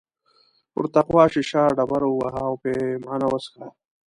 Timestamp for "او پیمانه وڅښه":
2.49-3.65